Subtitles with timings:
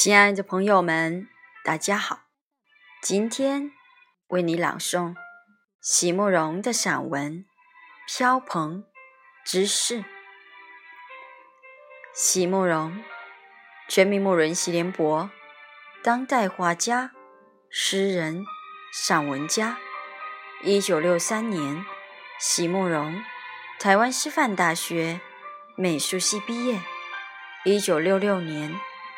[0.00, 1.26] 亲爱的朋友们，
[1.64, 2.20] 大家好！
[3.02, 3.72] 今天
[4.28, 5.16] 为你朗诵
[5.80, 7.44] 席慕容的散文
[8.06, 8.84] 《飘蓬
[9.44, 10.02] 之事》。
[12.14, 13.02] 席慕容，
[13.88, 15.32] 全名慕容席联博，
[16.04, 17.10] 当代画家、
[17.68, 18.44] 诗人、
[18.92, 19.78] 散文家。
[20.62, 21.84] 一九六三年，
[22.38, 23.20] 席慕容
[23.80, 25.20] 台湾师范大学
[25.74, 26.80] 美术系毕业。
[27.64, 28.78] 一九六六年。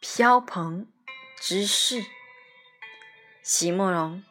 [0.00, 0.86] 飘蓬
[1.40, 2.02] 之事，
[3.42, 4.22] 席慕容。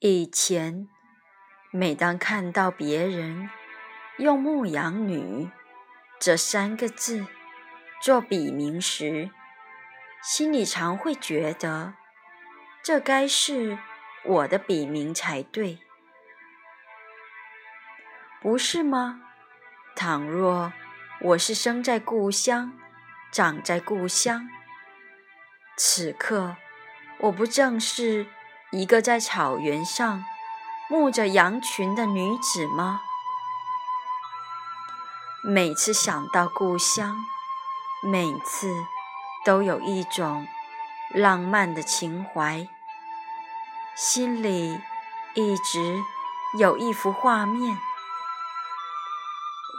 [0.00, 0.88] 以前，
[1.70, 3.48] 每当看到别人
[4.18, 5.50] 用“牧羊女”
[6.20, 7.26] 这三个字
[8.02, 9.30] 做笔名时，
[10.22, 11.94] 心里常会觉得，
[12.82, 13.78] 这该是
[14.24, 15.78] 我的笔名才对，
[18.40, 19.27] 不是吗？
[19.98, 20.72] 倘若
[21.22, 22.72] 我是生在故乡，
[23.32, 24.48] 长在故乡，
[25.76, 26.54] 此刻
[27.18, 28.28] 我不正是
[28.70, 30.24] 一个在草原上
[30.88, 33.00] 牧着羊群的女子吗？
[35.42, 37.16] 每次想到故乡，
[38.00, 38.72] 每次
[39.44, 40.46] 都有一种
[41.12, 42.68] 浪漫的情怀，
[43.96, 44.80] 心里
[45.34, 46.00] 一直
[46.56, 47.76] 有一幅画面，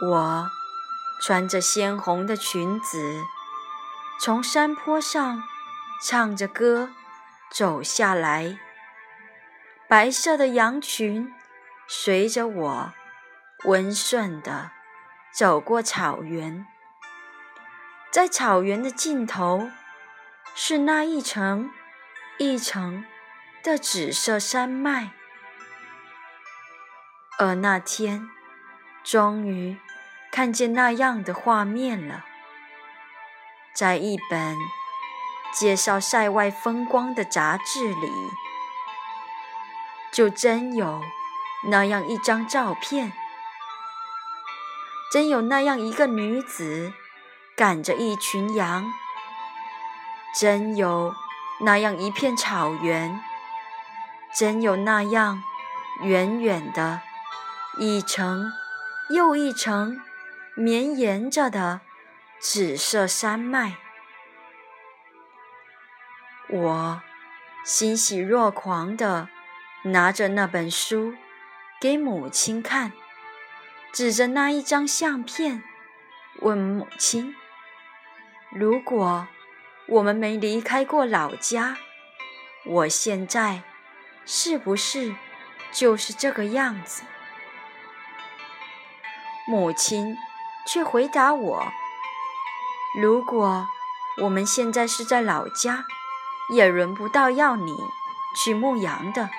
[0.02, 0.50] 我
[1.20, 3.22] 穿着鲜红的裙子。
[4.18, 5.42] 从山坡上
[6.02, 6.90] 唱着歌
[7.50, 8.58] 走下来，
[9.88, 11.32] 白色的羊群
[11.88, 12.92] 随着我
[13.64, 14.72] 温顺地
[15.32, 16.66] 走过草原，
[18.10, 19.70] 在草原的尽头
[20.54, 21.70] 是那一层
[22.38, 23.04] 一层
[23.62, 25.12] 的紫色山脉，
[27.38, 28.28] 而那天
[29.02, 29.78] 终于
[30.32, 32.24] 看见那样的画面了。
[33.74, 34.56] 在一本
[35.52, 38.10] 介绍塞外风光的杂志里，
[40.12, 41.00] 就真有
[41.68, 43.12] 那样一张照片，
[45.12, 46.92] 真有那样一个女子
[47.56, 48.92] 赶着一群羊，
[50.34, 51.14] 真有
[51.60, 53.20] 那样一片草原，
[54.34, 55.42] 真有那样
[56.02, 57.02] 远远的
[57.78, 58.52] 一层
[59.10, 60.00] 又一层
[60.60, 61.80] 绵延着的。
[62.42, 63.74] 紫色山脉，
[66.48, 67.02] 我
[67.66, 69.28] 欣喜若狂地
[69.84, 71.12] 拿着那本书
[71.78, 72.92] 给母亲看，
[73.92, 75.62] 指着那一张相片
[76.40, 77.36] 问母亲
[78.50, 79.28] ：“如果
[79.86, 81.76] 我们没离开过老家，
[82.64, 83.62] 我现在
[84.24, 85.14] 是不是
[85.70, 87.02] 就是这个样子？”
[89.46, 90.16] 母亲
[90.66, 91.72] 却回答我。
[93.00, 93.68] 如果
[94.22, 95.84] 我们现在是在老家，
[96.52, 97.76] 也轮不到要你
[98.36, 99.30] 去牧羊的。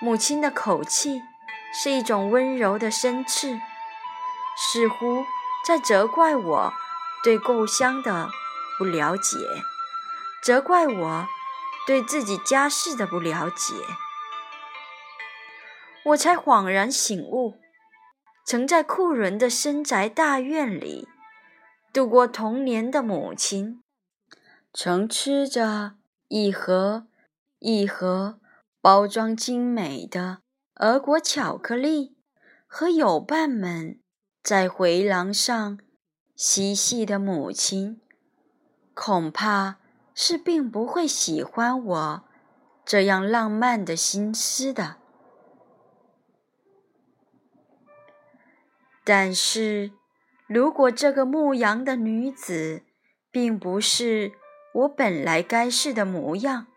[0.00, 1.22] 母亲的口气
[1.74, 3.60] 是一种温柔的深斥，
[4.56, 5.26] 似乎
[5.64, 6.72] 在责怪我
[7.22, 8.30] 对故乡的
[8.78, 9.36] 不了解，
[10.42, 11.28] 责怪我
[11.86, 13.74] 对自己家世的不了解。
[16.06, 17.60] 我才恍然醒悟，
[18.50, 21.06] 曾在库伦的深宅大院里。
[21.92, 23.80] 度过童年的母亲，
[24.72, 25.92] 曾吃着
[26.26, 27.06] 一盒
[27.60, 28.40] 一盒
[28.80, 30.38] 包装精美的
[30.80, 32.16] 俄国巧克力，
[32.66, 34.00] 和友伴们
[34.42, 35.78] 在回廊上
[36.34, 38.00] 嬉戏的母亲，
[38.94, 39.76] 恐怕
[40.12, 42.24] 是并不会喜欢我
[42.84, 44.96] 这样浪漫的心思的。
[49.12, 49.90] 但是，
[50.46, 52.84] 如果这个牧羊的女子
[53.32, 54.30] 并不是
[54.72, 56.68] 我本来该是的模样，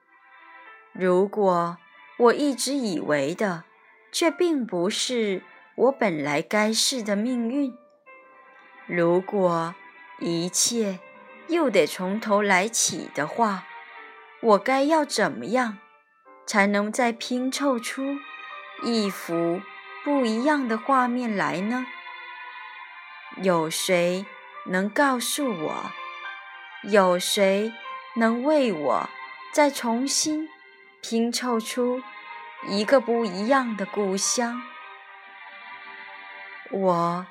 [0.94, 1.78] 如果
[2.18, 3.66] 我一直以为的
[4.12, 5.44] 却并不是
[5.76, 7.72] 我本来该是的命运，
[8.88, 9.76] 如果
[10.20, 10.98] 一切
[11.50, 13.68] 又得从头来起的话，
[14.42, 15.78] 我该要怎么样
[16.48, 18.18] 才能再拼凑出
[18.84, 19.62] 一幅
[20.04, 21.86] 不一样的画面来呢？
[23.42, 24.26] 有谁
[24.68, 25.92] 能告诉我？
[26.84, 27.74] 有谁
[28.16, 29.10] 能为我
[29.54, 30.48] 再重新
[31.02, 32.02] 拼凑出
[32.68, 34.62] 一个不一样的故乡？
[36.72, 37.26] 我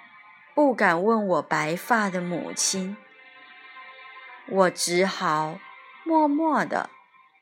[0.54, 2.96] 不敢问我白发的母亲，
[4.49, 5.58] 我只好
[6.04, 6.90] 默默地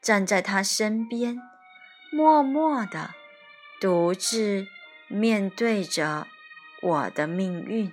[0.03, 1.41] 站在她身边，
[2.13, 3.11] 默默地
[3.81, 4.67] 独自
[5.09, 6.27] 面对着
[6.83, 7.93] 我的命运。